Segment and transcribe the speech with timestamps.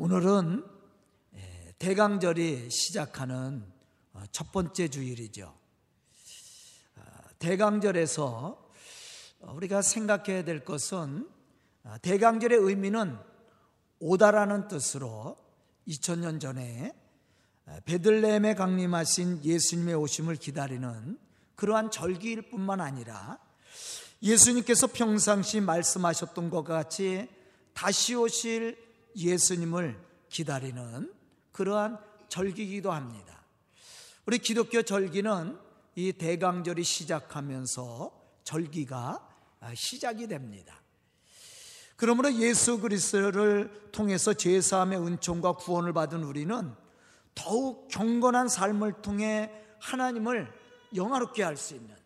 [0.00, 0.64] 오늘은
[1.34, 3.64] 예, 대강절이 시작하는
[4.12, 5.52] 어, 첫 번째 주일이죠.
[6.94, 7.00] 아,
[7.40, 8.70] 대강절에서
[9.40, 11.28] 우리가 생각해야 될 것은
[11.82, 13.18] 아, 대강절의 의미는
[13.98, 15.36] 오다라는 뜻으로
[15.88, 16.92] 2000년 전에
[17.66, 21.18] 아, 베들레헴에 강림하신 예수님의 오심을 기다리는
[21.56, 23.40] 그러한 절기일 뿐만 아니라
[24.22, 27.28] 예수님께서 평상시 말씀하셨던 것 같이
[27.74, 28.87] 다시 오실
[29.18, 29.98] 예수님을
[30.28, 31.12] 기다리는
[31.52, 31.98] 그러한
[32.28, 33.42] 절기이기도 합니다.
[34.26, 35.58] 우리 기독교 절기는
[35.96, 38.12] 이 대강절이 시작하면서
[38.44, 39.28] 절기가
[39.74, 40.80] 시작이 됩니다.
[41.96, 46.72] 그러므로 예수 그리스도를 통해서 제사함의 은총과 구원을 받은 우리는
[47.34, 49.50] 더욱 경건한 삶을 통해
[49.80, 50.52] 하나님을
[50.94, 51.96] 영화롭게 할 수 있는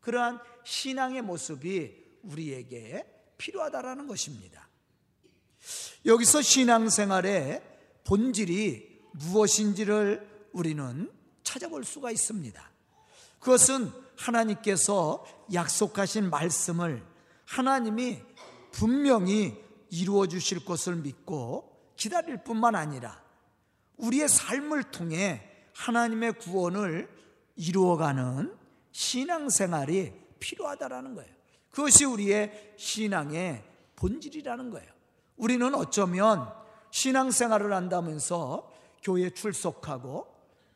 [0.00, 3.04] 그러한 신앙의 모습이 우리에게
[3.38, 4.69] 필요하다라는 것입니다.
[6.06, 7.62] 여기서 신앙생활의
[8.04, 11.10] 본질이 무엇인지를 우리는
[11.42, 12.70] 찾아볼 수가 있습니다.
[13.38, 17.04] 그것은 하나님께서 약속하신 말씀을
[17.44, 18.18] 하나님이
[18.70, 19.56] 분명히
[19.90, 23.22] 이루어 주실 것을 믿고 기다릴 뿐만 아니라
[23.96, 25.42] 우리의 삶을 통해
[25.74, 27.08] 하나님의 구원을
[27.56, 28.56] 이루어가는
[28.92, 31.30] 신앙생활이 필요하다라는 거예요.
[31.70, 33.62] 그것이 우리의 신앙의
[33.96, 34.99] 본질이라는 거예요.
[35.40, 36.52] 우리는 어쩌면
[36.90, 38.70] 신앙생활을 한다면서
[39.02, 40.26] 교회 출석하고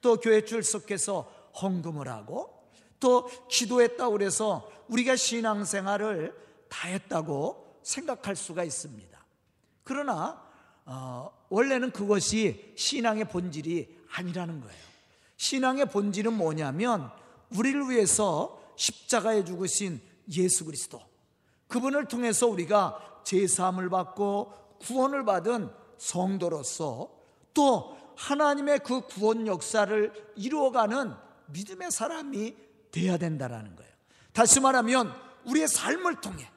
[0.00, 2.64] 또 교회 출석해서 헌금을 하고
[2.98, 6.34] 또 기도했다고 그래서 우리가 신앙생활을
[6.70, 9.24] 다 했다고 생각할 수가 있습니다.
[9.82, 10.42] 그러나
[10.86, 14.82] 어, 원래는 그것이 신앙의 본질이 아니라는 거예요.
[15.36, 17.10] 신앙의 본질은 뭐냐면
[17.54, 20.00] 우리를 위해서 십자가에 죽으신
[20.32, 21.02] 예수 그리스도
[21.68, 27.10] 그분을 통해서 우리가 제사함을 받고 구원을 받은 성도로서
[27.52, 31.14] 또 하나님의 그 구원 역사를 이루어가는
[31.46, 32.56] 믿음의 사람이
[32.90, 33.92] 돼야 된다라는 거예요.
[34.32, 35.12] 다시 말하면
[35.46, 36.48] 우리의 삶을 통해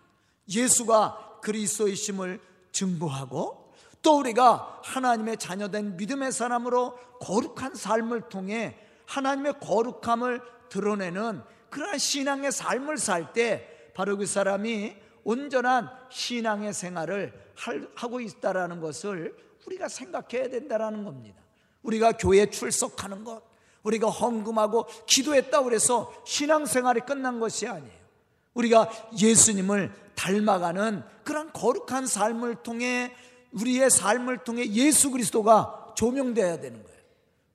[0.50, 2.40] 예수가 그리스도이심을
[2.72, 12.52] 증거하고 또 우리가 하나님의 자녀된 믿음의 사람으로 거룩한 삶을 통해 하나님의 거룩함을 드러내는 그러한 신앙의
[12.52, 14.96] 삶을 살 때 바로 그 사람이
[15.28, 17.34] 온전한 신앙의 생활을
[17.96, 21.42] 하고 있다라는 것을 우리가 생각해야 된다라는 겁니다.
[21.84, 23.44] 우리가 교회 출석하는 것,
[23.84, 28.08] 우리가 헌금하고 기도했다 그래서 신앙생활이 끝난 것이 아니에요.
[28.54, 28.90] 우리가
[29.20, 33.14] 예수님을 닮아가는 그런 거룩한 삶을 통해
[33.52, 36.98] 우리의 삶을 통해 예수 그리스도가 조명되어야 되는 거예요.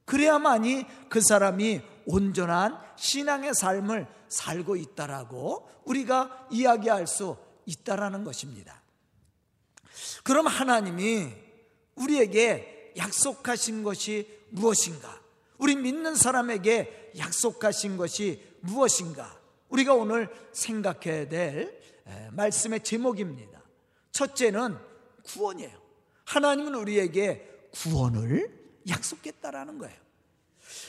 [0.04, 8.82] 그래야만이 그 사람이 온전한 신앙의 삶을 살고 있다라고 우리가 이야기할 수 있다라는 것입니다.
[10.24, 11.32] 그럼 하나님이
[11.94, 15.20] 우리에게 약속하신 것이 무엇인가?
[15.58, 19.38] 우리 믿는 사람에게 약속하신 것이 무엇인가?
[19.68, 21.80] 우리가 오늘 생각해야 될
[22.32, 23.62] 말씀의 제목입니다.
[24.10, 24.76] 첫째는
[25.24, 25.80] 구원이에요.
[26.24, 29.96] 하나님은 우리에게 구원을 약속했다라는 거예요.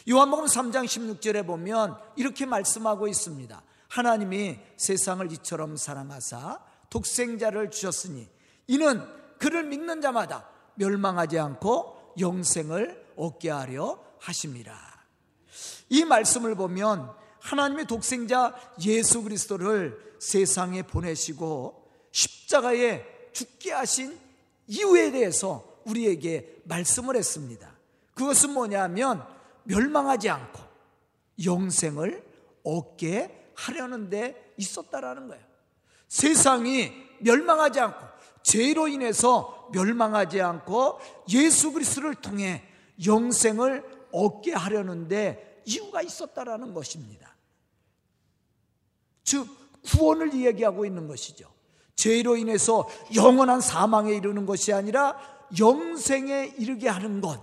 [0.09, 3.63] 요한복음 3장 16절에 보면 이렇게 말씀하고 있습니다.
[3.93, 6.59] 하나님이 세상을 이처럼 사랑하사
[6.89, 8.27] 독생자를 주셨으니
[8.65, 9.03] 이는
[9.37, 14.75] 그를 믿는 자마다 멸망하지 않고 영생을 얻게 하려 하심이라.
[15.89, 24.19] 이 말씀을 보면 하나님의 독생자 예수 그리스도를 세상에 보내시고 십자가에 죽게 하신
[24.65, 27.71] 이유에 대해서 우리에게 말씀을 했습니다.
[28.15, 29.23] 그것은 뭐냐면
[29.65, 30.63] 멸망하지 않고
[31.45, 32.25] 영생을
[32.63, 35.43] 얻게 하려는 데 있었다라는 거예요.
[36.07, 38.07] 세상이 멸망하지 않고
[38.43, 40.99] 죄로 인해서 멸망하지 않고
[41.29, 42.63] 예수 그리스도를 통해
[43.05, 47.35] 영생을 얻게 하려는데 이유가 있었다라는 것입니다.
[49.23, 49.47] 즉
[49.85, 51.51] 구원을 이야기하고 있는 것이죠.
[51.95, 55.17] 죄로 인해서 영원한 사망에 이르는 것이 아니라
[55.57, 57.41] 영생에 이르게 하는 것.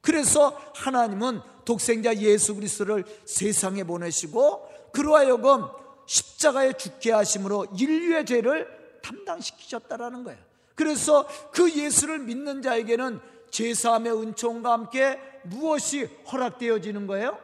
[0.00, 5.66] 그래서 하나님은 독생자 예수 그리스도를 세상에 보내시고 그러하여금
[6.06, 10.38] 십자가에 죽게 하심으로 인류의 죄를 담당시키셨다라는 거예요.
[10.74, 17.38] 그래서 그 예수를 믿는 자에게는 제사함의 은총과 함께 무엇이 허락되어지는 거예요?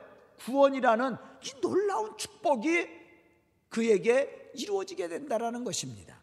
[0.45, 2.87] 구원이라는 이 놀라운 축복이
[3.69, 6.17] 그에게 이루어지게 된다라는 것입니다.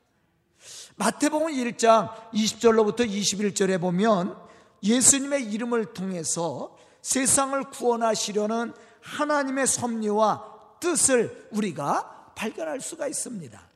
[0.95, 4.35] 마태복음 1장 20절로부터 21절에 보면
[4.81, 13.69] 예수님의 이름을 통해서 세상을 구원하시려는 하나님의 섭리와 뜻을 우리가 발견할 수가 있습니다.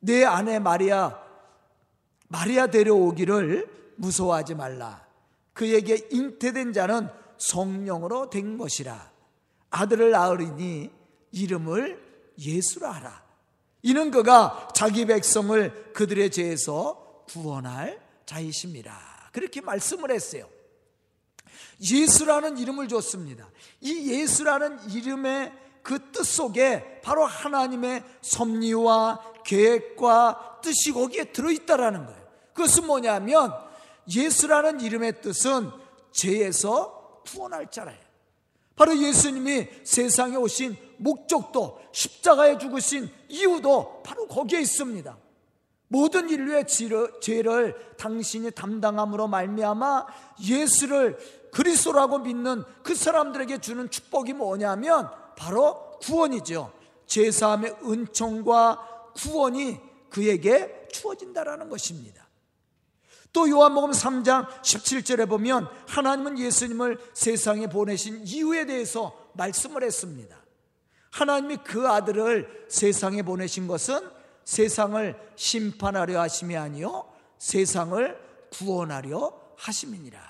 [0.00, 1.18] 내 아내 마리아,
[2.28, 5.06] 마리아 데려오기를 무서워하지 말라.
[5.52, 9.10] 그에게 잉태된 자는 성령으로 된 것이라.
[9.70, 10.90] 아들을 낳으리니
[11.32, 12.00] 이름을
[12.38, 13.22] 예수라 하라.
[13.82, 19.30] 이는 그가 자기 백성을 그들의 죄에서 구원할 자이십니다.
[19.32, 20.48] 그렇게 말씀을 했어요.
[21.80, 23.48] 예수라는 이름을 줬습니다.
[23.80, 25.52] 이 예수라는 이름의
[25.82, 33.52] 그 뜻 속에 바로 하나님의 섭리와 계획과 뜻이 거기에 들어있다라는 거예요 그것은 뭐냐면
[34.08, 35.70] 예수라는 이름의 뜻은
[36.12, 37.98] 죄에서 구원할 자라요.
[38.76, 45.16] 바로 예수님이 세상에 오신 목적도 십자가에 죽으신 이유도 바로 거기에 있습니다.
[45.88, 46.66] 모든 인류의
[47.20, 50.06] 죄를 당신이 담당함으로 말미암아
[50.42, 51.18] 예수를
[51.52, 56.72] 그리스도라고 믿는 그 사람들에게 주는 축복이 뭐냐면 바로 구원이죠.
[57.06, 59.78] 제사함의 은총과 구원이
[60.10, 62.26] 그에게 주어진다라는 것입니다.
[63.32, 70.36] 또 요한복음 3장 17절에 보면 하나님은 예수님을 세상에 보내신 이유에 대해서 말씀을 했습니다.
[71.10, 74.00] 하나님이 그 아들을 세상에 보내신 것은
[74.44, 77.06] 세상을 심판하려 하심이 아니요
[77.38, 78.18] 세상을
[78.50, 80.20] 구원하려 하심이니라.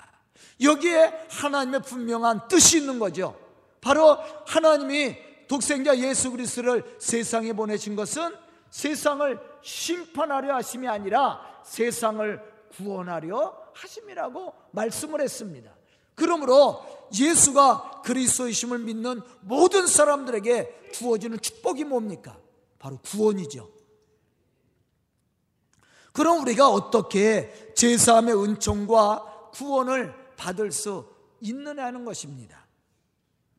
[0.61, 3.37] 여기에 하나님의 분명한 뜻이 있는 거죠.
[3.83, 8.33] 바로 하나님이 독생자 예수 그리스도를 세상에 보내신 것은
[8.69, 12.41] 세상을 심판하려 하심이 아니라 세상을
[12.75, 15.71] 구원하려 하심이라고 말씀을 했습니다.
[16.15, 16.83] 그러므로
[17.13, 22.37] 예수가 그리스도이심을 믿는 모든 사람들에게 주어지는 축복이 뭡니까?
[22.79, 23.69] 바로 구원이죠.
[26.13, 31.07] 그럼 우리가 어떻게 제사함의 은총과 구원을 받을 수
[31.41, 32.62] 있느냐는 것입니다.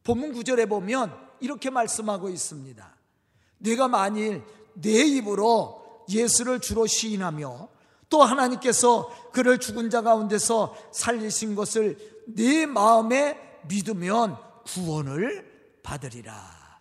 [0.04, 2.96] 본문 구절에 보면 이렇게 말씀하고 있습니다.
[3.58, 4.42] 내가 만일
[4.74, 7.68] 내 입으로 예수를 주로 시인하며
[8.10, 13.36] 또 하나님께서 그를 죽은 자 가운데서 살리신 것을 네 마음에
[13.66, 14.36] 믿으면
[14.66, 16.80] 구원을 받으리라.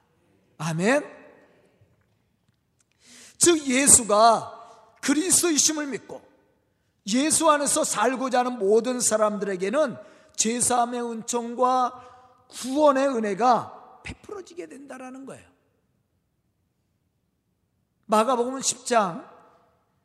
[0.58, 1.04] 아멘.
[3.38, 6.22] 즉 예수가 그리스도이심을 믿고
[7.08, 9.98] 예수 안에서 살고자 하는 모든 사람들에게는
[10.36, 12.13] 제사함의 은총과
[12.54, 15.46] 구원의 은혜가 베풀어지게 된다라는 거예요.
[18.06, 19.28] 마가복음 10장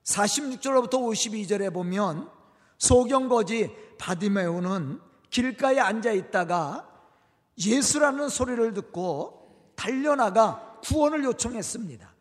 [0.04, 2.30] 46절로부터 52절에 보면
[2.78, 5.00] 소경거지 바디메오는
[5.30, 6.88] 길가에 앉아 있다가
[7.58, 12.14] 예수라는 소리를 듣고 달려나가 구원을 요청했습니다.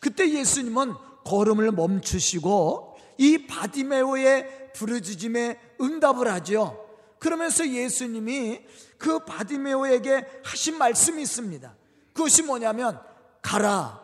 [0.00, 6.87] 그때 예수님은 걸음을 멈추시고 이 바디메오의 부르짖음에 응답을 하죠.
[7.18, 8.60] 그러면서 예수님이
[8.96, 11.74] 그 바디메오에게 하신 말씀이 있습니다.
[12.12, 13.00] 그것이 뭐냐면
[13.42, 14.00] 가라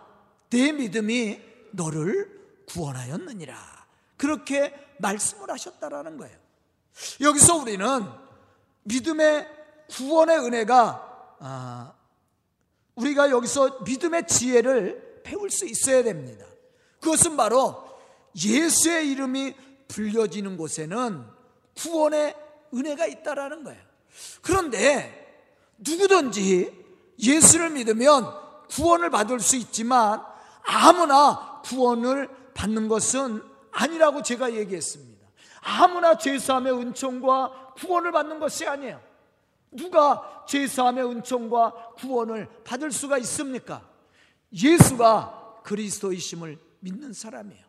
[0.50, 1.40] 내 믿음이
[1.72, 2.30] 너를
[2.68, 3.86] 구원하였느니라.
[4.16, 6.36] 그렇게 말씀을 하셨다라는 거예요.
[7.20, 7.86] 여기서 우리는
[8.84, 9.48] 믿음의
[9.90, 11.92] 구원의 은혜가 아,
[12.94, 16.46] 우리가 여기서 믿음의 지혜를 배울 수 있어야 됩니다.
[17.00, 17.84] 그것은 바로
[18.36, 19.54] 예수의 이름이
[19.88, 21.24] 불려지는 곳에는
[21.76, 22.43] 구원의
[22.74, 23.80] 은혜가 있다라는 거예요.
[24.42, 25.42] 그런데
[25.78, 26.84] 누구든지
[27.18, 28.26] 예수를 믿으면
[28.70, 30.22] 구원을 받을 수 있지만
[30.62, 35.26] 아무나 구원을 받는 것은 아니라고 제가 얘기했습니다.
[35.60, 39.00] 아무나 제사함의 은총과 구원을 받는 것이 아니에요.
[39.70, 43.82] 누가 제사함의 은총과 구원을 받을 수가 있습니까?
[44.52, 47.64] 예수가 그리스도이심을 믿는 사람이에요.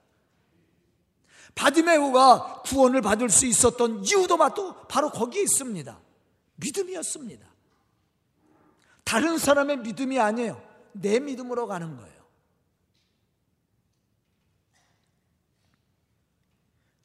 [1.53, 4.37] 바디메우가 구원을 받을 수 있었던 이유도
[4.87, 5.99] 바로 거기에 있습니다.
[6.55, 7.47] 믿음이었습니다.
[9.03, 10.61] 다른 사람의 믿음이 아니에요.
[10.93, 12.15] 내 믿음으로 가는 거예요.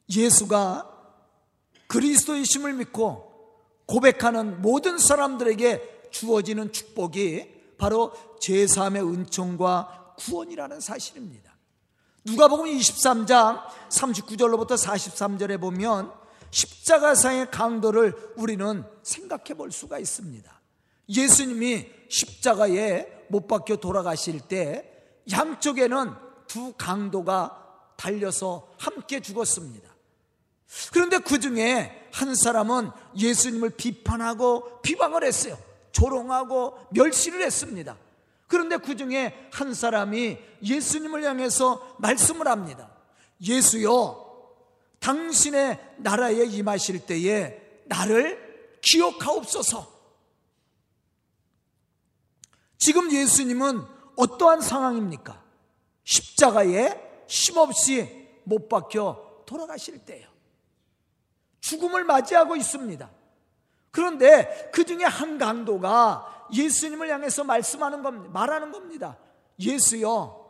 [0.09, 0.87] 예수가
[1.87, 3.31] 그리스도의심을 믿고
[3.85, 11.50] 고백하는 모든 사람들에게 주어지는 축복이 바로 제3의 은총과 구원이라는 사실입니다.
[12.23, 16.11] 누가복음 23장 39절로부터 43절에 보면
[16.51, 20.61] 십자가상의 강도를 우리는 생각해 볼 수가 있습니다.
[21.09, 24.87] 예수님이 십자가에 못 박혀 돌아가실 때
[25.31, 26.13] 양쪽에는
[26.47, 27.57] 두 강도가
[27.95, 29.89] 달려서 함께 죽었습니다.
[30.93, 35.57] 그런데 그 중에 한 사람은 예수님을 비판하고 비방을 했어요.
[35.91, 37.97] 조롱하고 멸시를 했습니다.
[38.51, 42.91] 그런데 그 중에 한 사람이 예수님을 향해서 말씀을 합니다.
[43.41, 44.29] 예수여,
[44.99, 49.89] 당신의 나라에 임하실 때에 나를 기억하옵소서.
[52.77, 53.85] 지금 예수님은
[54.17, 55.41] 어떠한 상황입니까?
[56.03, 60.27] 십자가에 힘없이 못 박혀 돌아가실 때요.
[61.61, 63.09] 죽음을 맞이하고 있습니다.
[63.91, 68.29] 그런데 그 중에 한 강도가 예수님을 향해서 말씀하는 겁니다.
[68.31, 69.17] 말하는 겁니다.
[69.59, 70.41] 예수여,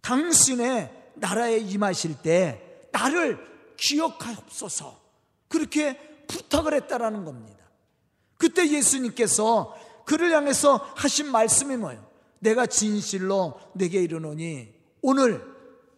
[0.00, 3.38] 당신의 나라에 임하실 때 나를
[3.76, 5.00] 기억하옵소서.
[5.48, 7.64] 그렇게 부탁을 했다라는 겁니다.
[8.36, 12.08] 그때 예수님께서 그를 향해서 하신 말씀이 뭐예요?
[12.38, 15.44] 내가 진실로 내게 이르노니 오늘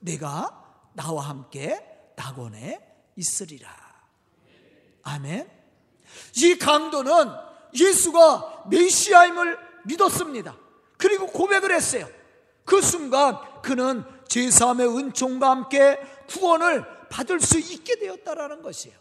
[0.00, 1.80] 내가 나와 함께
[2.16, 2.80] 낙원에
[3.16, 3.70] 있으리라.
[5.02, 5.48] 아멘.
[6.36, 7.12] 이 강도는
[7.74, 10.56] 예수가 메시아임을 믿었습니다.
[10.96, 12.08] 그리고 고백을 했어요.
[12.64, 15.98] 그 순간 그는 제3의 은총과 함께
[16.28, 18.96] 구원을 받을 수 있게 되었다라는 것이에요.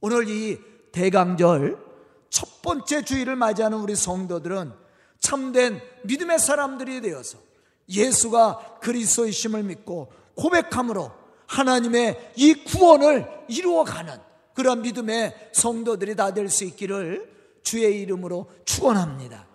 [0.00, 0.58] 오늘 이
[0.92, 1.78] 대강절
[2.28, 4.72] 첫 번째 주일을 맞이하는 우리 성도들은
[5.20, 7.38] 참된 믿음의 사람들이 되어서
[7.88, 11.10] 예수가 그리스도이심을 믿고 고백함으로
[11.46, 17.32] 하나님의 이 구원을 이루어가는 그런 믿음의 성도들이 다 될 수 있기를
[17.62, 19.46] 주의 이름으로 축원합니다.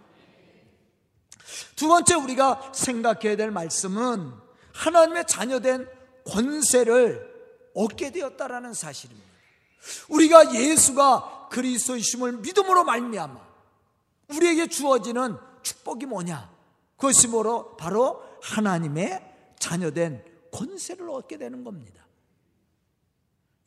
[1.75, 4.31] 두 번째 우리가 생각해야 될 말씀은
[4.73, 5.87] 하나님의 자녀된
[6.25, 7.29] 권세를
[7.75, 9.29] 얻게 되었다라는 사실입니다.
[10.09, 13.39] 우리가 예수가 그리스도이심을 믿음으로 말미암아
[14.29, 16.51] 우리에게 주어지는 축복이 뭐냐?
[16.97, 19.21] 그것이 뭐로 바로 하나님의
[19.59, 22.05] 자녀된 권세를 얻게 되는 겁니다.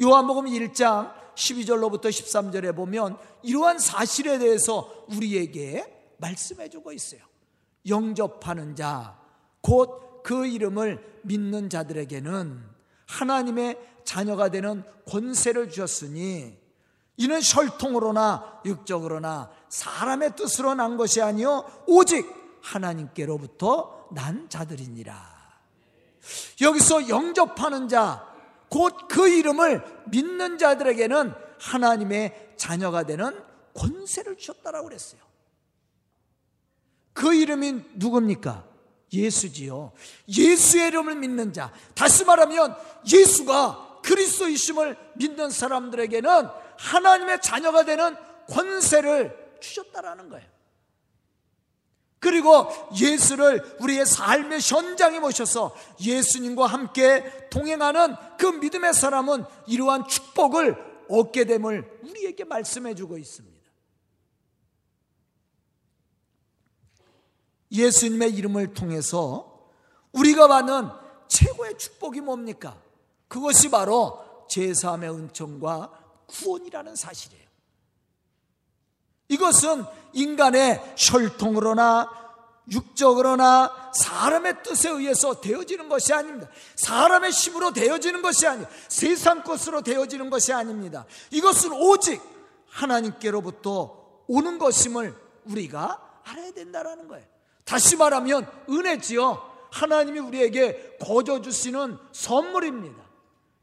[0.00, 7.20] 요한복음 1장 12절로부터 13절에 보면 이러한 사실에 대해서 우리에게 말씀해 주고 있어요.
[7.86, 9.18] 영접하는 자,
[9.60, 12.62] 곧 그 이름을 믿는 자들에게는
[13.06, 16.58] 하나님의 자녀가 되는 권세를 주셨으니
[17.16, 22.26] 이는 혈통으로나 육적으로나 사람의 뜻으로 난 것이 아니요 오직
[22.62, 25.32] 하나님께로부터 난 자들이니라.
[26.60, 28.31] 여기서 영접하는 자,
[28.72, 33.38] 곧 그 이름을 믿는 자들에게는 하나님의 자녀가 되는
[33.74, 35.20] 권세를 주셨다라고 그랬어요.
[37.12, 38.64] 그 이름이 누굽니까?
[39.12, 39.92] 예수지요.
[40.26, 41.70] 예수의 이름을 믿는 자.
[41.94, 42.74] 다시 말하면
[43.12, 46.48] 예수가 그리스도이심을 믿는 사람들에게는
[46.78, 48.16] 하나님의 자녀가 되는
[48.48, 50.51] 권세를 주셨다라는 거예요.
[52.22, 60.76] 그리고 예수를 우리의 삶의 현장에 모셔서 예수님과 함께 동행하는 그 믿음의 사람은 이러한 축복을
[61.10, 63.60] 얻게 됨을 우리에게 말씀해 주고 있습니다.
[67.72, 69.68] 예수님의 이름을 통해서
[70.12, 70.90] 우리가 받는
[71.26, 72.80] 최고의 축복이 뭡니까?
[73.26, 75.90] 그것이 바로 제3의 은총과
[76.28, 77.48] 구원이라는 사실이에요.
[79.28, 82.22] 이것은 인간의 혈통으로나
[82.70, 86.48] 육적으로나 사람의 뜻에 의해서 되어지는 것이 아닙니다.
[86.76, 88.68] 사람의 힘으로 되어지는 것이 아니에요.
[88.88, 91.04] 세상 것으로 되어지는 것이 아닙니다.
[91.30, 92.22] 이것은 오직
[92.68, 95.14] 하나님께로부터 오는 것임을
[95.44, 97.26] 우리가 알아야 된다는 거예요.
[97.64, 99.50] 다시 말하면 은혜지요.
[99.72, 103.02] 하나님이 우리에게 거저 주시는 선물입니다.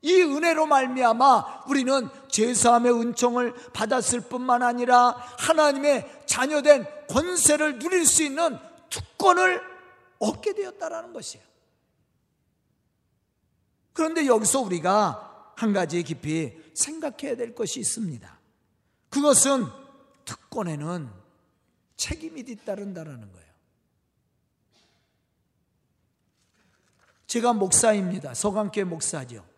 [0.01, 8.57] 이 은혜로 말미암아 우리는 제사함의 은총을 받았을 뿐만 아니라 하나님의 자녀된 권세를 누릴 수 있는
[8.89, 9.61] 특권을
[10.19, 11.45] 얻게 되었다라는 것이에요.
[13.93, 18.39] 그런데 여기서 우리가 한 가지 깊이 생각해야 될 것이 있습니다.
[19.09, 19.65] 그것은
[20.23, 21.09] 특권에는
[21.97, 23.49] 책임이 뒤따른다라는 거예요.
[27.27, 28.33] 제가 목사입니다.
[28.33, 29.48] 서강교회 목사죠.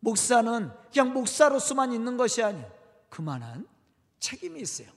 [0.00, 2.70] 목사는 그냥 목사로서만 있는 것이 아니에요.
[3.08, 3.66] 그만한
[4.20, 4.88] 책임이 있어요.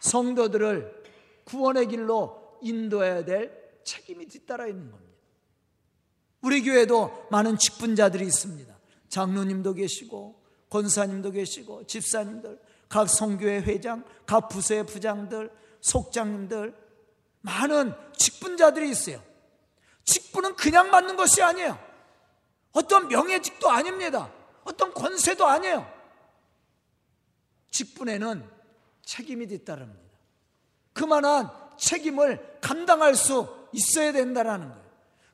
[0.00, 1.04] 성도들을
[1.44, 5.14] 구원의 길로 인도해야 될 책임이 뒤따라 있는 겁니다.
[6.40, 8.74] 우리 교회도 많은 직분자들이 있습니다.
[9.08, 16.74] 장로님도 계시고, 권사님도 계시고, 집사님들, 각 성교회 회장, 각 부서의 부장들, 속장님들,
[17.40, 19.22] 많은 직분자들이 있어요.
[20.04, 21.78] 직분은 그냥 받는 것이 아니에요.
[22.74, 24.30] 어떤 명예직도 아닙니다.
[24.64, 25.90] 어떤 권세도 아니에요.
[27.70, 28.48] 직분에는
[29.04, 30.18] 책임이 뒤따릅니다.
[30.92, 34.84] 그만한 책임을 감당할 수 있어야 된다는 거예요.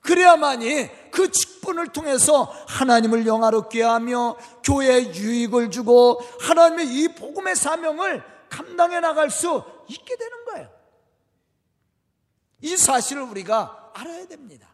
[0.01, 9.01] 그래야만이 그 직분을 통해서 하나님을 영화롭게 하며 교회에 유익을 주고 하나님의 이 복음의 사명을 감당해
[9.01, 10.71] 나갈 수 있게 되는 거예요.
[12.63, 14.69] 이 사실을 우리가 알아야 됩니다.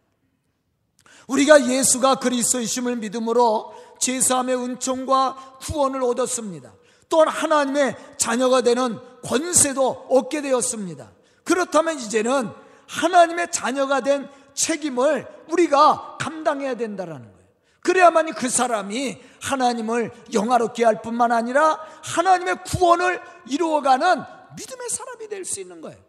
[1.26, 6.72] 우리가 예수가 그리스도이심을 믿음으로 제3의 은총과 구원을 얻었습니다.
[7.08, 11.10] 또한 하나님의 자녀가 되는 권세도 얻게 되었습니다.
[11.44, 12.50] 그렇다면 이제는
[12.88, 17.36] 하나님의 자녀가 된 책임을 우리가 감당해야 된다는 거예요.
[17.80, 24.22] 그래야만이 그 사람이 하나님을 영화롭게 할 뿐만 아니라 하나님의 구원을 이루어가는
[24.56, 26.05] 믿음의 사람이 될 수 있는 거예요.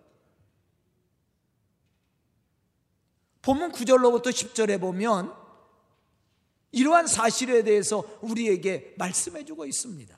[3.41, 5.33] 본문 9절로부터 10절에 보면
[6.71, 10.17] 이러한 사실에 대해서 우리에게 말씀해 주고 있습니다.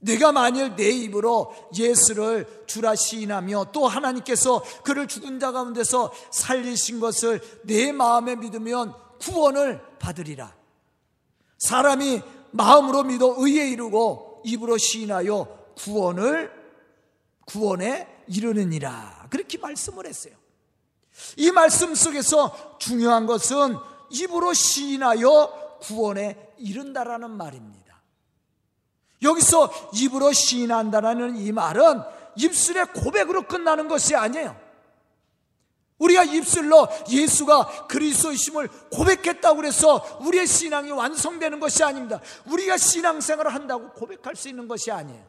[0.00, 7.40] 내가 만일 내 입으로 예수를 주라 시인하며 또 하나님께서 그를 죽은 자 가운데서 살리신 것을
[7.64, 10.56] 내 마음에 믿으면 구원을 받으리라.
[11.58, 12.22] 사람이
[12.52, 16.52] 마음으로 믿어 의에 이르고 입으로 시인하여 구원을
[17.44, 19.26] 구원에 이르느니라.
[19.30, 20.34] 그렇게 말씀을 했어요.
[21.36, 23.76] 이 말씀 속에서 중요한 것은
[24.10, 27.78] 입으로 시인하여 구원에 이른다라는 말입니다.
[29.22, 32.02] 여기서 입으로 시인한다라는 이 말은
[32.36, 34.56] 입술의 고백으로 끝나는 것이 아니에요.
[35.98, 42.20] 우리가 입술로 예수가 그리스도이심을 고백했다고 해서 우리의 신앙이 완성되는 것이 아닙니다.
[42.46, 45.26] 우리가 신앙생활을 한다고 고백할 수 있는 것이 아니에요.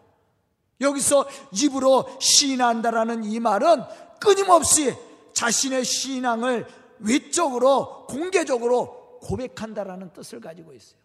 [0.82, 3.84] 여기서 입으로 시인한다라는 이 말은
[4.20, 4.96] 끊임없이
[5.40, 6.68] 자신의 신앙을
[7.00, 11.00] 외적으로 공개적으로 고백한다라는 뜻을 가지고 있어요.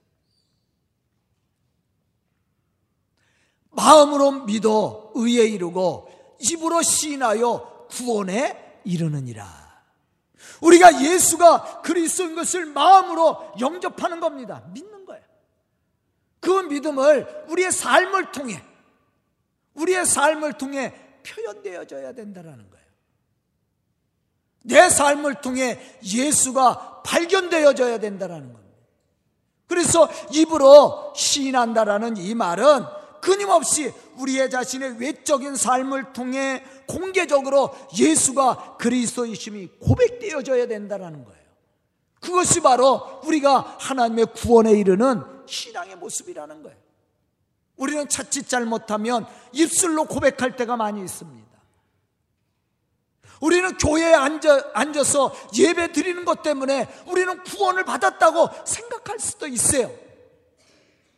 [3.71, 9.47] 마음으로 믿어 의에 이르고 입으로 시인하여 구원에 이르느니라.
[10.63, 14.65] 우리가 예수가 그리스도인 것을 마음으로 영접하는 겁니다.
[14.73, 15.23] 믿는 거예요.
[16.41, 18.65] 그 믿음을 우리의 삶을 통해
[19.75, 22.84] 우리의 삶을 통해 표현되어져야 된다는 거예요.
[24.65, 28.65] 내 삶을 통해 예수가 발견되어져야 된다는 겁니다.
[29.67, 32.85] 그래서 입으로 시인한다라는 이 말은
[33.21, 41.45] 끊임없이 우리의 자신의 외적인 삶을 통해 공개적으로 예수가 그리스도이심이 고백되어져야 된다는 거예요.
[42.21, 46.77] 그것이 바로 우리가 하나님의 구원에 이르는 신앙의 모습이라는 거예요.
[47.77, 51.54] 우리는 자칫 잘못하면 입술로 고백할 때가 많이 있습니다.
[53.45, 59.95] 우리는 교회에 앉아, 앉아서 예배 드리는 것 때문에 우리는 구원을 받았다고 생각할 수도 있어요.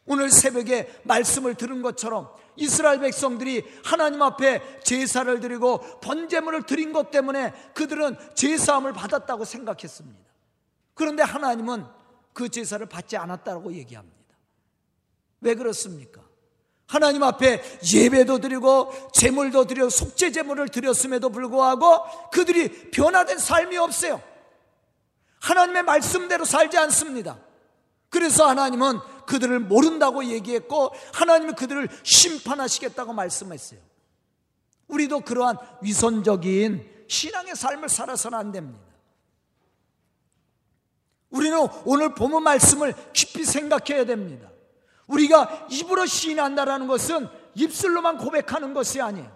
[0.07, 7.53] 오늘 새벽에 말씀을 들은 것처럼 이스라엘 백성들이 하나님 앞에 제사를 드리고 번제물을 드린 것 때문에
[7.75, 10.27] 그들은 제사함을 받았다고 생각했습니다.
[10.95, 11.87] 그런데 하나님은
[12.33, 14.17] 그 제사를 받지 않았다고 얘기합니다.
[15.43, 16.26] 왜 그렇습니까?
[16.87, 24.22] 하나님 앞에 예배도 드리고 제물도 드려 속죄 제물을 드렸음에도 불구하고 그들이 변화된 삶이 없어요.
[25.40, 27.38] 하나님의 말씀대로 살지 않습니다.
[28.09, 33.81] 그래서 하나님은 그들을 모른다고 얘기했고 하나님은 그들을 심판하시겠다고 말씀했어요.
[34.87, 38.87] 우리도 그러한 위선적인 신앙의 삶을 살아서는 안 됩니다.
[41.31, 44.49] 우리는 오늘 본문 말씀을 깊이 생각해야 됩니다.
[45.07, 49.35] 우리가 입으로 시인한다라는 것은 입술로만 고백하는 것이 아니에요.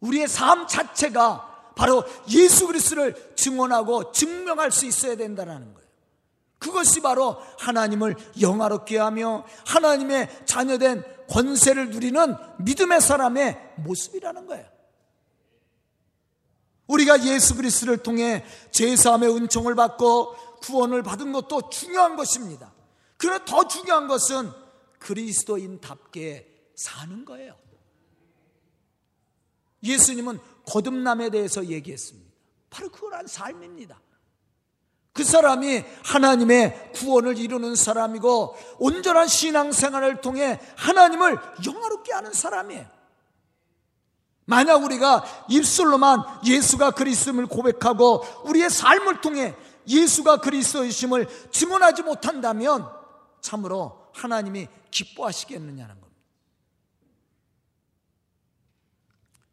[0.00, 5.88] 우리의 삶 자체가 바로 예수 그리스도를 증언하고 증명할 수 있어야 된다는 거예요.
[6.58, 14.66] 그것이 바로 하나님을 영화롭게 하며 하나님의 자녀된 권세를 누리는 믿음의 사람의 모습이라는 거예요.
[16.86, 22.72] 우리가 예수 그리스도를 통해 제사함의 은총을 받고 구원을 받은 것도 중요한 것입니다.
[23.20, 24.50] 그러나 더 중요한 것은
[24.98, 27.54] 그리스도인답게 사는 거예요.
[29.82, 32.30] 예수님은 거듭남에 대해서 얘기했습니다.
[32.70, 34.00] 바로 그런 삶입니다.
[35.12, 42.86] 그 사람이 하나님의 구원을 이루는 사람이고 온전한 신앙생활을 통해 하나님을 영화롭게 하는 사람이에요.
[44.46, 49.54] 만약 우리가 입술로만 예수가 그리스도를 고백하고 우리의 삶을 통해
[49.86, 52.99] 예수가 그리스도이심을 증언하지 못한다면
[53.40, 56.10] 참으로 하나님이 기뻐하시겠느냐는 겁니다.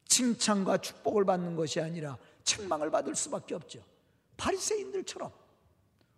[0.06, 3.84] 칭찬과 축복을 받는 것이 아니라 책망을 받을 수밖에 없죠.
[4.38, 5.32] 바리새인들처럼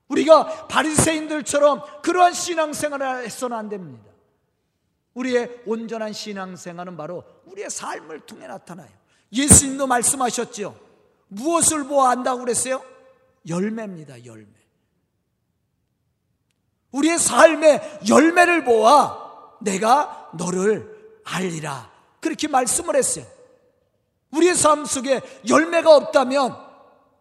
[0.07, 4.09] 우리가 바리새인들처럼 그러한 신앙생활을 해서는 안 됩니다.
[5.13, 8.89] 우리의 온전한 신앙생활은 바로 우리의 삶을 통해 나타나요.
[9.31, 10.75] 예수님도 말씀하셨지요.
[11.27, 12.83] 무엇을 보아 안다고 그랬어요?
[13.47, 14.58] 열매입니다, 열매.
[16.91, 21.91] 우리의 삶의 열매를 보아 내가 너를 알리라.
[22.19, 23.25] 그렇게 말씀을 했어요.
[24.31, 26.57] 우리의 삶 속에 열매가 없다면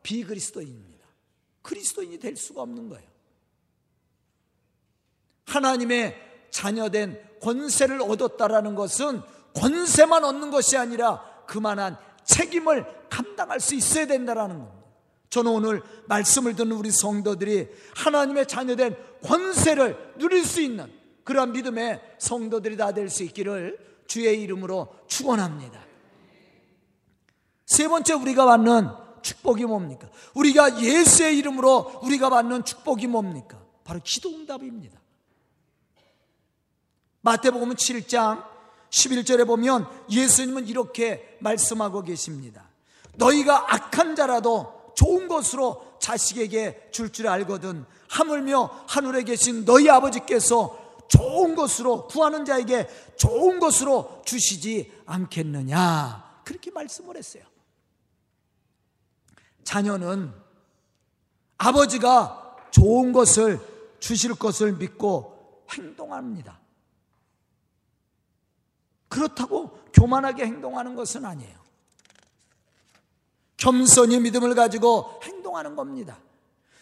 [0.03, 1.07] 비그리스도입니다.
[1.63, 3.07] 그리스도인이 될 수가 없는 거예요.
[5.47, 6.17] 하나님의
[6.51, 9.23] 자녀된 권세를 얻었다라는 것은
[9.55, 14.78] 권세만 얻는 것이 아니라 그만한 책임을 감당할 수 있어야 된다라는 겁니다.
[15.39, 22.77] 저는 오늘 말씀을 듣는 우리 성도들이 하나님의 자녀된 권세를 누릴 수 있는 그러한 믿음의 성도들이
[22.77, 25.81] 다 될 수 있기를 주의 이름으로 축원합니다.
[27.67, 28.89] 세 번째 우리가 받는
[29.23, 30.09] 축복이 뭡니까?
[30.35, 33.63] 우리가 예수의 이름으로 우리가 받는 축복이 뭡니까?
[33.85, 34.99] 바로 기도 응답입니다.
[37.21, 38.43] 마태복음 7장
[38.91, 42.69] 11절에 보면 예수님은 이렇게 말씀하고 계십니다.
[43.17, 51.55] 너희가 악한 자라도 좋은 것으로 자식에게 줄줄 줄 알거든 하물며 하늘에 계신 너희 아버지께서 좋은
[51.55, 57.45] 것으로 구하는 자에게 좋은 것으로 주시지 않겠느냐 그렇게 말씀을 했어요.
[59.63, 60.35] 자녀는
[61.59, 63.61] 아버지가 좋은 것을
[64.01, 66.59] 주실 것을 믿고 행동합니다.
[69.07, 71.58] 그렇다고 교만하게 행동하는 것은 아니에요.
[73.59, 76.19] 겸손히 믿음을 가지고 행동하는 겁니다.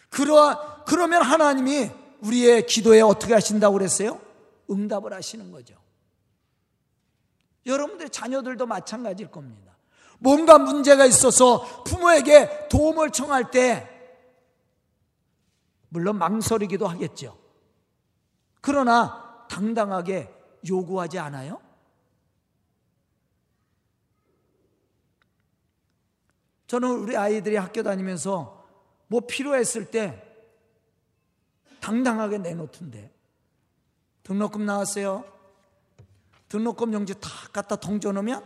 [0.09, 4.21] 그러, 그러면 하나님이 우리의 기도에 어떻게 하신다고 그랬어요?
[4.71, 5.75] 응답을 하시는 거죠.
[7.67, 9.77] 여러분들 자녀들도 마찬가지일 겁니다.
[10.19, 13.89] 뭔가 문제가 있어서 부모에게 도움을 청할 때,
[15.89, 17.37] 물론 망설이기도 하겠죠.
[18.61, 20.33] 그러나 당당하게
[20.69, 21.61] 요구하지 않아요?
[26.67, 28.65] 저는 우리 아이들이 학교 다니면서
[29.07, 30.23] 뭐 필요했을 때
[31.81, 33.13] 당당하게 내놓던데
[34.25, 35.25] 등록금 나왔어요.
[36.49, 38.45] 등록금 용지 다 갖다 던져놓으면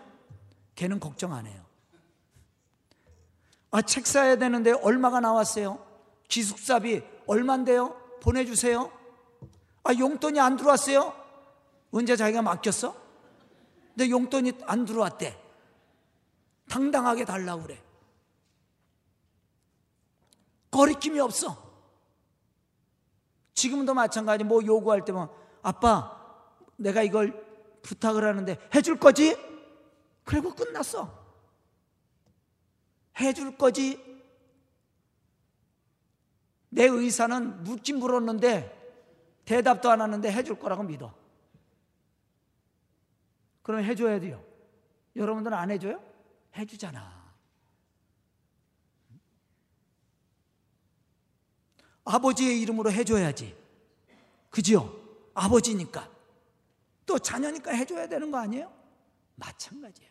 [0.75, 1.63] 걔는 걱정 안 해요.
[3.71, 5.87] 아, 책 사야 되는데 얼마가 나왔어요?
[6.29, 8.19] 기숙사비 얼만데요?
[8.21, 8.91] 보내주세요.
[9.85, 11.15] 아, 용돈이 안 들어왔어요?
[11.93, 12.95] 언제 자기가 맡겼어?
[13.95, 15.39] 근데 용돈이 안 들어왔대.
[16.69, 17.83] 당당하게 달라고 그래.
[20.71, 21.71] 거리낌이 없어.
[23.55, 25.31] 지금도 마찬가지 뭐 요구할 때면
[25.63, 26.19] 아빠
[26.77, 27.47] 내가 이걸
[27.83, 29.37] 부탁을 하는데 해줄 거지?
[30.25, 31.19] 그리고 끝났어.
[33.19, 33.99] 해줄 거지?
[36.71, 38.79] 내 의사는 묻긴 물었는데
[39.45, 41.13] 대답도 안 하는데 해줄 거라고 믿어.
[43.63, 44.43] 그럼 해줘야 돼요.
[45.17, 46.03] 여러분들은 안 해줘요?
[46.57, 47.20] 해주잖아.
[52.11, 53.55] 아버지의 이름으로 해줘야지.
[54.51, 54.93] 그지요?
[55.35, 56.11] 아버지니까.
[57.07, 58.71] 또 자녀니까 해줘야 되는 거 아니에요?
[59.37, 60.11] 마찬가지예요.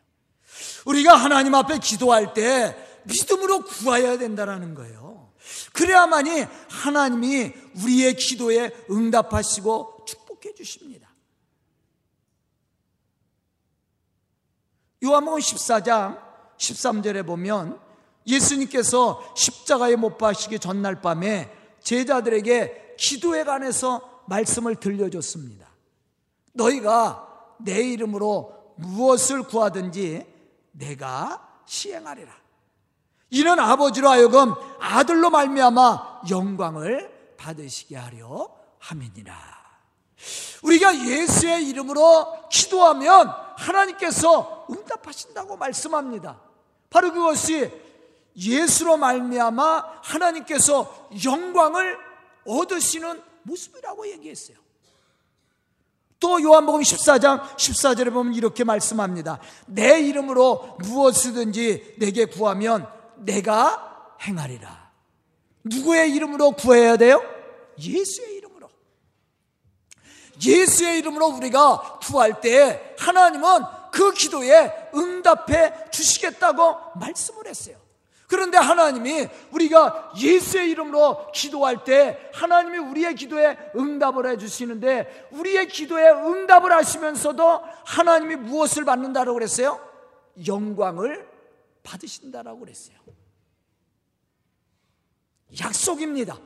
[0.86, 5.32] 우리가 하나님 앞에 기도할 때 믿음으로 구하여야 된다는 거예요.
[5.74, 11.10] 그래야만이 하나님이 우리의 기도에 응답하시고 축복해 주십니다.
[15.04, 16.22] 요한복음 14장
[16.58, 17.80] 13절에 보면
[18.28, 25.68] 예수님께서 십자가에 못 박히기 전날 밤에 제자들에게 기도에 관해서 말씀을 들려줬습니다.
[26.54, 30.26] 너희가 내 이름으로 무엇을 구하든지
[30.72, 32.32] 내가 시행하리라.
[33.32, 39.60] 이는 아버지로 하여금 아들로 말미암아 영광을 받으시게 하려 함이니라.
[40.63, 46.42] 우리가 예수의 이름으로 기도하면 하나님께서 응답하신다고 말씀합니다.
[46.89, 47.72] 바로 그것이
[48.39, 51.97] 예수로 말미암아 하나님께서 영광을
[52.45, 54.58] 얻으시는 모습이라고 얘기했어요.
[56.19, 59.39] 또 요한복음 14장 14절에 보면 이렇게 말씀합니다.
[59.67, 64.91] 내 이름으로 무엇이든지 내게 구하면 내가 행하리라.
[65.63, 67.21] 누구의 이름으로 구해야 돼요?
[67.80, 68.69] 예수의 이름으로.
[70.45, 77.79] 예수의 이름으로 우리가 구할 때 하나님은 그 기도에 응답해 주시겠다고 말씀을 했어요.
[78.30, 86.12] 그런데 하나님이 우리가 예수의 이름으로 기도할 때 하나님이 우리의 기도에 응답을 해 주시는데 우리의 기도에
[86.12, 89.82] 응답을 하시면서도 하나님이 무엇을 받는다고 그랬어요?
[90.46, 91.28] 영광을
[91.82, 92.98] 받으신다라고 그랬어요.
[95.60, 96.38] 약속입니다.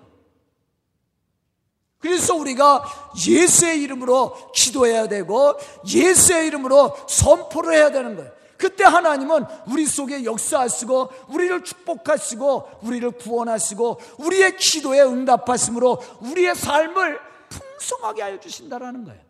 [1.99, 8.42] 그래서 우리가 예수의 이름으로 기도해야 되고 예수의 이름으로 선포를 해야 되는 거예요.
[8.63, 18.21] 그때 하나님은 우리 속에 역사하시고 우리를 축복하시고 우리를 구원하시고 우리의 기도에 응답하심으로 우리의 삶을 풍성하게
[18.21, 19.21] 하여 주신다라는 거예요.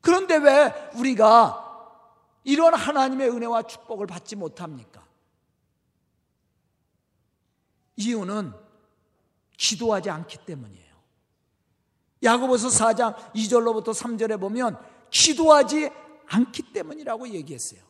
[0.00, 1.66] 그런데 왜 우리가
[2.44, 5.06] 이런 하나님의 은혜와 축복을 받지 못합니까?
[7.96, 8.54] 이유는
[9.58, 10.94] 기도하지 않기 때문이에요.
[12.22, 15.90] 야고보서 4장 2절로부터 3절에 보면 기도하지
[16.26, 17.87] 않기 때문이라고 얘기했어요.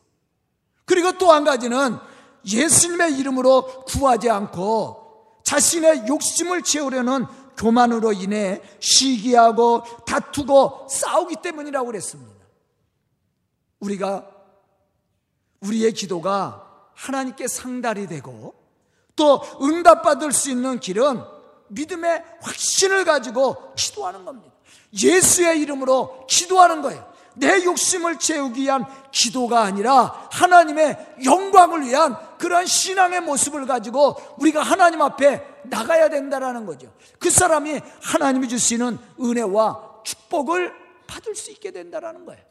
[0.89, 1.99] 그리고 또 한 가지는
[2.43, 12.43] 예수님의 이름으로 구하지 않고 자신의 욕심을 채우려는 교만으로 인해 시기하고 다투고 싸우기 때문이라고 그랬습니다.
[13.79, 14.25] 우리가
[15.61, 18.55] 우리의 기도가 하나님께 상달이 되고
[19.15, 21.21] 또 응답받을 수 있는 길은
[21.67, 24.55] 믿음의 확신을 가지고 기도하는 겁니다.
[24.91, 27.07] 예수의 이름으로 기도하는 거예요.
[27.39, 35.01] 내 욕심을 채우기 위한 기도가 아니라 하나님의 영광을 위한 그런 신앙의 모습을 가지고 우리가 하나님
[35.01, 36.93] 앞에 나가야 된다라는 거죠.
[37.17, 40.73] 그 사람이 하나님이 주시는 은혜와 축복을
[41.07, 42.43] 받을 수 있게 된다라는 거예요.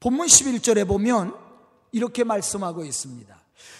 [0.00, 1.34] 본문 11절에 보면
[1.92, 3.34] 이렇게 말씀하고 있습니다.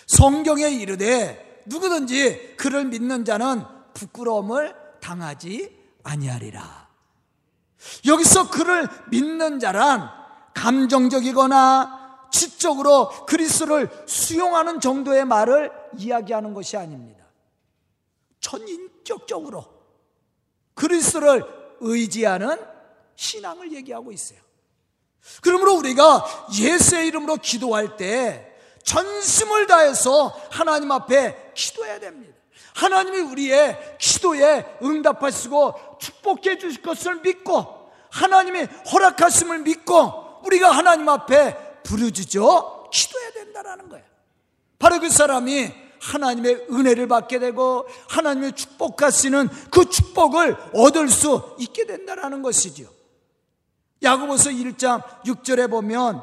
[0.07, 5.74] 성경에 이르되 누구든지 그를 믿는 자는 부끄러움을 당하지
[6.05, 6.89] 아니하리라.
[8.07, 10.09] 여기서 그를 믿는 자란
[10.55, 17.25] 감정적이거나 지적으로 그리스도를 수용하는 정도의 말을 이야기하는 것이 아닙니다.
[18.41, 19.65] 전인격적으로
[20.75, 21.45] 그리스도를
[21.81, 22.59] 의지하는
[23.17, 24.39] 신앙을 얘기하고 있어요.
[25.43, 32.34] 그러므로 우리가 예수의 이름으로 기도할 때 전심을 다해서 하나님 앞에 기도해야 됩니다.
[32.75, 42.91] 하나님이 우리의 기도에 응답하시고 축복해 주실 것을 믿고 하나님이 허락하심을 믿고 우리가 하나님 앞에 부르짖어
[42.91, 44.05] 기도해야 된다라는 거예요.
[44.79, 52.43] 바로 그 사람이 하나님의 은혜를 받게 되고 하나님의 축복하시는 그 축복을 얻을 수 있게 된다라는
[52.43, 52.89] 것이죠.
[54.03, 56.23] 야고보서 1장 6절에 보면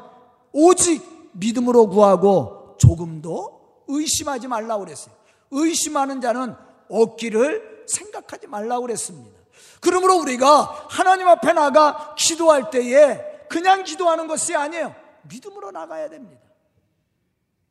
[0.52, 5.21] 오직 믿음으로 구하고 조금도 의심하지 말라고 그랬어요.
[5.52, 6.54] 의심하는 자는
[6.88, 9.40] 얻기를 생각하지 말라고 그랬습니다.
[9.80, 14.94] 그러므로 우리가 하나님 앞에 나가 기도할 때에 그냥 기도하는 것이 아니에요.
[15.22, 16.42] 믿음으로 나가야 됩니다.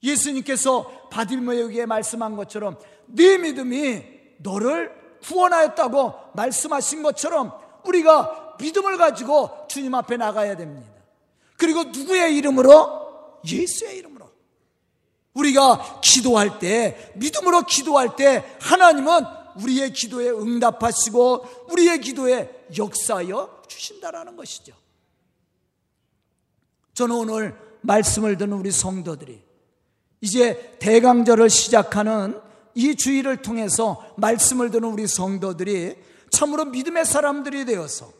[0.03, 4.03] 예수님께서 바딜모에게 말씀한 것처럼 네 믿음이
[4.39, 4.91] 너를
[5.23, 7.53] 구원하였다고 말씀하신 것처럼
[7.85, 10.91] 우리가 믿음을 가지고 주님 앞에 나가야 됩니다.
[11.57, 13.39] 그리고 누구의 이름으로?
[13.47, 14.10] 예수의 이름으로.
[15.33, 19.25] 우리가 기도할 때, 믿음으로 기도할 때 하나님은
[19.61, 24.73] 우리의 기도에 응답하시고 우리의 기도에 역사하여 주신다라는 것이죠.
[26.93, 29.41] 저는 오늘 말씀을 듣는 우리 성도들이
[30.21, 32.39] 이제 대강절을 시작하는
[32.75, 35.95] 이 주의를 통해서 말씀을 듣는 우리 성도들이
[36.29, 38.11] 참으로 믿음의 사람들이 되어서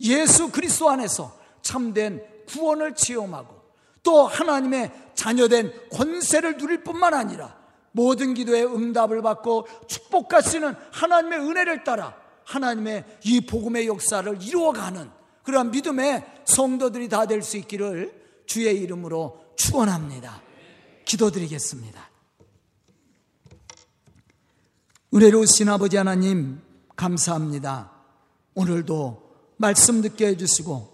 [0.00, 3.63] 예수 그리스도 안에서 참된 구원을 체험하고
[4.04, 7.56] 또 하나님의 자녀된 권세를 누릴 뿐만 아니라
[7.90, 12.14] 모든 기도에 응답을 받고 축복하시는 하나님의 은혜를 따라
[12.44, 15.10] 하나님의 이 복음의 역사를 이루어가는
[15.42, 20.42] 그러한 믿음의 성도들이 다 될 수 있기를 주의 이름으로 축원합니다.
[21.04, 22.10] 기도드리겠습니다.
[25.14, 26.60] 은혜로우신 아버지 하나님
[26.96, 27.92] 감사합니다.
[28.54, 29.22] 오늘도
[29.56, 30.92] 말씀 듣게 해주시고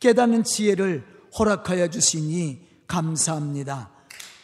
[0.00, 3.90] 깨닫는 지혜를 허락하여 주시니 감사합니다.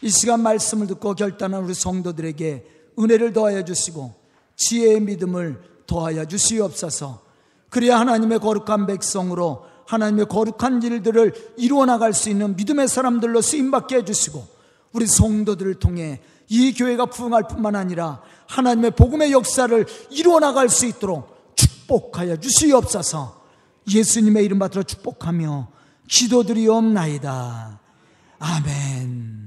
[0.03, 2.67] 이 시간 말씀을 듣고 결단한 우리 성도들에게
[2.99, 4.15] 은혜를 더하여 주시고
[4.57, 7.23] 지혜의 믿음을 더하여 주시옵소서.
[7.71, 13.97] 그래야 하나님의 거룩한 백성으로 하나님의 거룩한 일들을 이루어 나갈 수 있는 믿음의 사람들로 쓰임 받게
[13.97, 14.47] 해 주시고
[14.93, 21.55] 우리 성도들을 통해 이 교회가 부흥할 뿐만 아니라 하나님의 복음의 역사를 이루어 나갈 수 있도록
[21.57, 23.43] 축복하여 주시옵소서.
[23.89, 25.74] 예수님의 이름 받들어 축복하며
[26.09, 27.81] 기도드리옵나이다.
[28.39, 29.44] 아멘.